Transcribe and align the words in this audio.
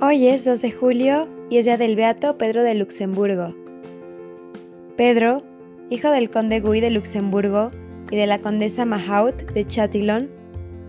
Hoy 0.00 0.28
es 0.28 0.44
2 0.44 0.62
de 0.62 0.70
julio 0.70 1.26
y 1.50 1.56
es 1.56 1.64
día 1.64 1.76
del 1.76 1.96
Beato 1.96 2.38
Pedro 2.38 2.62
de 2.62 2.76
Luxemburgo. 2.76 3.56
Pedro, 4.96 5.42
hijo 5.90 6.10
del 6.10 6.30
conde 6.30 6.60
Guy 6.60 6.78
de 6.78 6.90
Luxemburgo 6.90 7.72
y 8.08 8.14
de 8.14 8.28
la 8.28 8.38
condesa 8.38 8.84
Mahaut 8.84 9.34
de 9.34 9.66
Chatillon, 9.66 10.30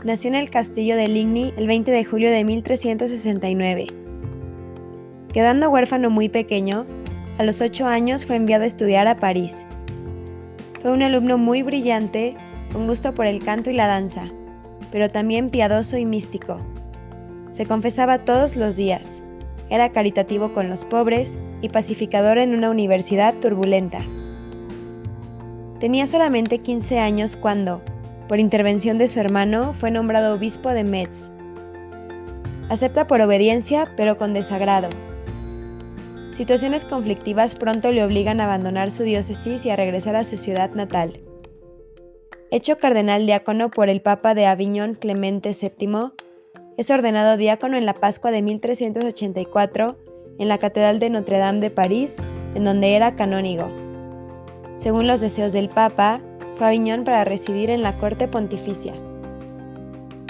nació 0.04 0.28
en 0.28 0.36
el 0.36 0.52
castillo 0.52 0.96
de 0.96 1.08
Ligny 1.08 1.56
el 1.58 1.66
20 1.66 1.90
de 1.90 2.06
julio 2.06 2.30
de 2.30 2.44
1369. 2.44 3.88
Quedando 5.34 5.72
huérfano 5.72 6.12
muy 6.12 6.30
pequeño, 6.30 6.86
a 7.40 7.44
los 7.44 7.62
8 7.62 7.88
años 7.88 8.28
fue 8.28 8.36
enviado 8.36 8.64
a 8.64 8.68
estudiar 8.68 9.08
a 9.08 9.16
París. 9.16 9.66
Fue 10.84 10.92
un 10.92 11.02
alumno 11.02 11.40
muy 11.40 11.64
brillante, 11.64 12.36
con 12.72 12.86
gusto 12.86 13.16
por 13.16 13.26
el 13.26 13.44
canto 13.44 13.72
y 13.72 13.74
la 13.74 13.88
danza, 13.88 14.30
pero 14.92 15.10
también 15.10 15.50
piadoso 15.50 15.98
y 15.98 16.06
místico. 16.06 16.62
Se 17.52 17.66
confesaba 17.66 18.20
todos 18.20 18.56
los 18.56 18.76
días, 18.76 19.24
era 19.70 19.90
caritativo 19.90 20.54
con 20.54 20.70
los 20.70 20.86
pobres 20.86 21.38
y 21.62 21.70
pacificador 21.70 22.38
en 22.40 22.56
una 22.56 22.70
universidad 22.70 23.36
turbulenta. 23.36 24.00
Tenía 25.80 26.08
solamente 26.08 26.60
15 26.60 27.00
años 27.00 27.36
cuando, 27.36 27.82
por 28.28 28.40
intervención 28.40 28.98
de 28.98 29.08
su 29.08 29.20
hermano, 29.20 29.74
fue 29.74 29.92
nombrado 29.92 30.36
obispo 30.36 30.70
de 30.70 30.84
Metz. 30.84 31.30
Acepta 32.70 33.08
por 33.08 33.22
obediencia, 33.22 33.92
pero 33.96 34.18
con 34.18 34.34
desagrado. 34.34 34.90
Situaciones 36.32 36.86
conflictivas 36.86 37.56
pronto 37.56 37.92
le 37.92 38.04
obligan 38.04 38.40
a 38.40 38.46
abandonar 38.46 38.92
su 38.92 39.04
diócesis 39.04 39.66
y 39.66 39.70
a 39.70 39.76
regresar 39.76 40.16
a 40.16 40.24
su 40.24 40.38
ciudad 40.38 40.74
natal. 40.74 41.22
Hecho 42.52 42.78
cardenal 42.78 43.26
diácono 43.26 43.70
por 43.70 43.90
el 43.90 44.02
Papa 44.02 44.34
de 44.34 44.46
Aviñón 44.46 44.96
Clemente 44.96 45.56
VII, 45.60 46.12
es 46.80 46.90
ordenado 46.92 47.36
diácono 47.36 47.76
en 47.76 47.86
la 47.86 47.94
Pascua 47.94 48.32
de 48.32 48.42
1384 48.42 49.98
en 50.40 50.48
la 50.48 50.60
Catedral 50.60 51.00
de 51.00 51.10
Notre 51.10 51.38
Dame 51.38 51.60
de 51.60 51.72
París, 51.72 52.16
en 52.56 52.64
donde 52.64 52.96
era 52.96 53.18
canónigo. 53.18 53.70
Según 54.78 55.06
los 55.06 55.20
deseos 55.20 55.52
del 55.52 55.68
Papa, 55.68 56.22
fue 56.56 56.68
a 56.68 56.70
Aviñón 56.70 57.04
para 57.04 57.26
residir 57.26 57.70
en 57.70 57.84
la 57.84 57.98
corte 57.98 58.30
pontificia. 58.30 58.94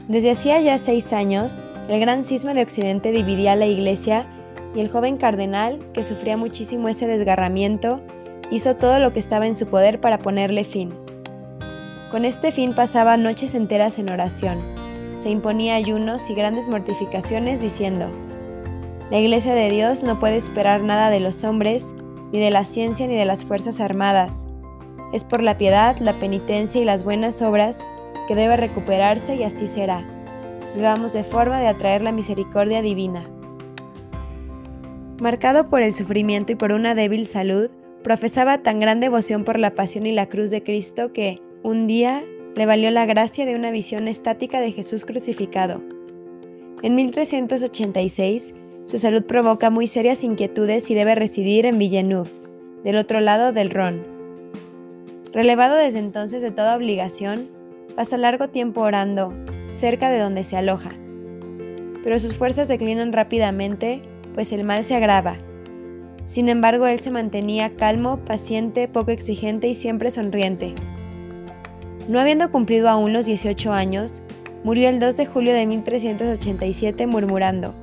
Desde 0.07 0.31
hacía 0.31 0.59
ya 0.59 0.79
seis 0.79 1.13
años, 1.13 1.63
el 1.87 1.99
gran 1.99 2.25
cisma 2.25 2.55
de 2.55 2.63
Occidente 2.63 3.11
dividía 3.11 3.51
a 3.51 3.55
la 3.55 3.67
Iglesia 3.67 4.25
y 4.73 4.79
el 4.79 4.89
joven 4.89 5.17
cardenal, 5.17 5.79
que 5.93 6.01
sufría 6.01 6.35
muchísimo 6.35 6.89
ese 6.89 7.05
desgarramiento, 7.05 8.01
hizo 8.49 8.75
todo 8.75 8.97
lo 8.97 9.13
que 9.13 9.19
estaba 9.19 9.45
en 9.45 9.55
su 9.55 9.67
poder 9.67 10.01
para 10.01 10.17
ponerle 10.17 10.63
fin. 10.63 10.95
Con 12.09 12.25
este 12.25 12.51
fin 12.51 12.73
pasaba 12.73 13.17
noches 13.17 13.53
enteras 13.53 13.99
en 13.99 14.09
oración 14.09 14.78
se 15.15 15.29
imponía 15.29 15.75
ayunos 15.75 16.29
y 16.29 16.33
grandes 16.33 16.67
mortificaciones 16.67 17.61
diciendo, 17.61 18.09
La 19.11 19.19
Iglesia 19.19 19.53
de 19.53 19.69
Dios 19.69 20.03
no 20.03 20.19
puede 20.19 20.37
esperar 20.37 20.81
nada 20.81 21.09
de 21.09 21.19
los 21.19 21.43
hombres, 21.43 21.93
ni 22.31 22.39
de 22.39 22.51
la 22.51 22.63
ciencia 22.63 23.07
ni 23.07 23.15
de 23.15 23.25
las 23.25 23.43
fuerzas 23.43 23.79
armadas. 23.79 24.45
Es 25.13 25.23
por 25.23 25.41
la 25.41 25.57
piedad, 25.57 25.97
la 25.99 26.19
penitencia 26.19 26.81
y 26.81 26.85
las 26.85 27.03
buenas 27.03 27.41
obras 27.41 27.83
que 28.27 28.35
debe 28.35 28.57
recuperarse 28.57 29.35
y 29.35 29.43
así 29.43 29.67
será. 29.67 30.03
Vivamos 30.75 31.13
de 31.13 31.23
forma 31.23 31.59
de 31.59 31.67
atraer 31.67 32.01
la 32.01 32.11
misericordia 32.11 32.81
divina. 32.81 33.23
Marcado 35.19 35.69
por 35.69 35.81
el 35.81 35.93
sufrimiento 35.93 36.51
y 36.51 36.55
por 36.55 36.71
una 36.71 36.95
débil 36.95 37.25
salud, 37.25 37.69
profesaba 38.03 38.59
tan 38.59 38.79
gran 38.79 38.99
devoción 38.99 39.43
por 39.43 39.59
la 39.59 39.71
pasión 39.71 40.05
y 40.05 40.13
la 40.13 40.29
cruz 40.29 40.51
de 40.51 40.63
Cristo 40.63 41.11
que, 41.11 41.41
un 41.63 41.87
día, 41.87 42.21
le 42.55 42.65
valió 42.65 42.91
la 42.91 43.05
gracia 43.05 43.45
de 43.45 43.55
una 43.55 43.71
visión 43.71 44.07
estática 44.07 44.59
de 44.61 44.71
Jesús 44.71 45.05
crucificado. 45.05 45.81
En 46.81 46.95
1386, 46.95 48.53
su 48.85 48.97
salud 48.97 49.23
provoca 49.23 49.69
muy 49.69 49.87
serias 49.87 50.23
inquietudes 50.23 50.89
y 50.89 50.95
debe 50.95 51.15
residir 51.15 51.65
en 51.65 51.77
Villeneuve, 51.77 52.29
del 52.83 52.97
otro 52.97 53.19
lado 53.19 53.51
del 53.51 53.69
Ron. 53.69 54.03
Relevado 55.31 55.75
desde 55.75 55.99
entonces 55.99 56.41
de 56.41 56.51
toda 56.51 56.75
obligación, 56.75 57.49
pasa 57.95 58.17
largo 58.17 58.49
tiempo 58.49 58.81
orando, 58.81 59.33
cerca 59.67 60.09
de 60.09 60.19
donde 60.19 60.43
se 60.43 60.57
aloja. 60.57 60.91
Pero 62.03 62.19
sus 62.19 62.33
fuerzas 62.33 62.67
declinan 62.67 63.13
rápidamente, 63.13 64.01
pues 64.33 64.51
el 64.51 64.63
mal 64.63 64.83
se 64.83 64.95
agrava. 64.95 65.37
Sin 66.25 66.49
embargo, 66.49 66.87
él 66.87 66.99
se 66.99 67.11
mantenía 67.11 67.75
calmo, 67.75 68.23
paciente, 68.23 68.87
poco 68.87 69.11
exigente 69.11 69.67
y 69.67 69.75
siempre 69.75 70.11
sonriente. 70.11 70.75
No 72.09 72.19
habiendo 72.19 72.49
cumplido 72.49 72.89
aún 72.89 73.13
los 73.13 73.27
18 73.27 73.71
años, 73.71 74.23
murió 74.63 74.89
el 74.89 74.99
2 74.99 75.15
de 75.15 75.27
julio 75.27 75.53
de 75.53 75.67
1387 75.67 77.05
murmurando, 77.05 77.75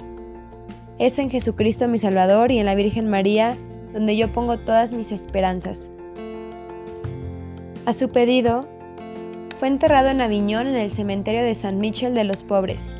Es 0.99 1.21
en 1.21 1.31
Jesucristo 1.31 1.87
mi 1.87 1.99
Salvador 1.99 2.51
y 2.51 2.59
en 2.59 2.67
la 2.67 2.75
Virgen 2.75 3.09
María 3.09 3.57
donde 3.93 4.17
yo 4.17 4.33
pongo 4.33 4.59
todas 4.59 4.91
mis 4.91 5.13
esperanzas. 5.13 5.91
A 7.85 7.93
su 7.93 8.09
pedido, 8.09 8.67
fue 9.61 9.69
enterrado 9.69 10.09
en 10.09 10.21
Aviñón 10.21 10.67
en 10.67 10.75
el 10.75 10.91
cementerio 10.91 11.45
de 11.45 11.55
San 11.55 11.79
Michel 11.79 12.13
de 12.13 12.25
los 12.25 12.43
Pobres. 12.43 12.97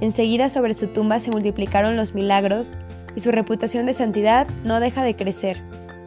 Enseguida 0.00 0.48
sobre 0.48 0.74
su 0.74 0.88
tumba 0.88 1.20
se 1.20 1.30
multiplicaron 1.30 1.94
los 1.94 2.16
milagros 2.16 2.74
y 3.14 3.20
su 3.20 3.30
reputación 3.30 3.86
de 3.86 3.94
santidad 3.94 4.48
no 4.64 4.80
deja 4.80 5.04
de 5.04 5.14
crecer, 5.14 5.62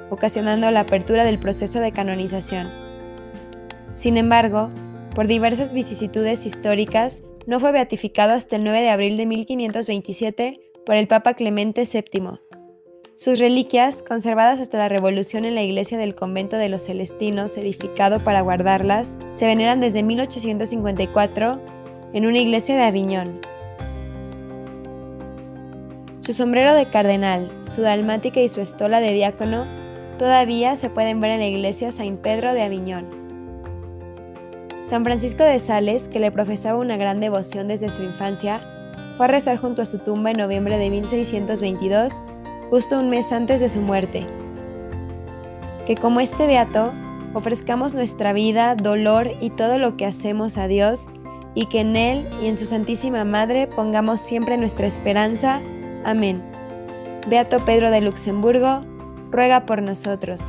ocasionando 0.09 0.69
la 0.71 0.81
apertura 0.81 1.23
del 1.23 1.39
proceso 1.39 1.79
de 1.79 1.93
canonización. 1.93 2.84
Sin 3.95 4.17
embargo, 4.17 4.71
por 5.15 5.25
diversas 5.25 5.71
vicisitudes 5.71 6.45
históricas, 6.45 7.23
no 7.47 7.61
fue 7.61 7.71
beatificado 7.71 8.33
hasta 8.33 8.57
el 8.57 8.65
9 8.65 8.81
de 8.81 8.89
abril 8.89 9.15
de 9.15 9.25
1527 9.25 10.59
por 10.85 10.95
el 10.95 11.07
Papa 11.07 11.33
Clemente 11.33 11.87
VII. 11.91 12.39
Sus 13.15 13.39
reliquias, 13.39 14.03
conservadas 14.03 14.59
hasta 14.59 14.77
la 14.77 14.89
Revolución 14.89 15.45
en 15.45 15.55
la 15.55 15.63
iglesia 15.63 15.97
del 15.97 16.13
convento 16.13 16.57
de 16.57 16.67
los 16.67 16.83
Celestinos, 16.83 17.55
edificado 17.55 18.21
para 18.21 18.41
guardarlas, 18.41 19.17
se 19.31 19.45
veneran 19.45 19.79
desde 19.79 20.03
1854 20.03 21.61
en 22.13 22.25
una 22.25 22.39
iglesia 22.39 22.75
de 22.75 22.83
Aviñón. 22.83 23.39
Su 26.19 26.33
sombrero 26.33 26.73
de 26.73 26.89
cardenal, 26.89 27.49
su 27.73 27.81
dalmática 27.81 28.41
y 28.41 28.49
su 28.49 28.59
estola 28.59 28.99
de 28.99 29.13
diácono 29.13 29.65
todavía 30.19 30.75
se 30.75 30.89
pueden 30.89 31.21
ver 31.21 31.31
en 31.31 31.39
la 31.39 31.47
iglesia 31.47 31.93
Saint 31.93 32.19
Pedro 32.19 32.53
de 32.53 32.63
Aviñón. 32.63 33.24
San 34.87 35.03
Francisco 35.03 35.43
de 35.43 35.57
Sales, 35.57 36.07
que 36.09 36.19
le 36.19 36.31
profesaba 36.31 36.77
una 36.79 36.95
gran 36.95 37.19
devoción 37.19 37.67
desde 37.67 37.89
su 37.89 38.03
infancia, 38.03 38.61
fue 39.17 39.25
a 39.25 39.29
rezar 39.29 39.57
junto 39.57 39.81
a 39.81 39.85
su 39.85 39.97
tumba 39.97 40.29
en 40.29 40.37
noviembre 40.37 40.77
de 40.77 40.91
1622, 40.91 42.21
justo 42.69 42.99
un 42.99 43.09
mes 43.09 43.31
antes 43.31 43.59
de 43.59 43.69
su 43.69 43.81
muerte. 43.81 44.27
Que 45.87 45.95
como 45.95 46.19
este 46.19 46.45
beato, 46.45 46.93
ofrezcamos 47.33 47.95
nuestra 47.95 48.31
vida, 48.31 48.75
dolor 48.75 49.31
y 49.41 49.49
todo 49.49 49.79
lo 49.79 49.97
que 49.97 50.05
hacemos 50.05 50.57
a 50.57 50.67
Dios, 50.67 51.07
y 51.55 51.65
que 51.65 51.79
en 51.79 51.95
Él 51.95 52.29
y 52.41 52.47
en 52.47 52.57
su 52.57 52.65
Santísima 52.65 53.23
Madre 53.23 53.65
pongamos 53.65 54.19
siempre 54.19 54.57
nuestra 54.57 54.85
esperanza. 54.85 55.61
Amén. 56.03 56.43
Beato 57.27 57.57
Pedro 57.65 57.89
de 57.89 58.01
Luxemburgo, 58.01 58.85
ruega 59.31 59.65
por 59.65 59.81
nosotros. 59.81 60.41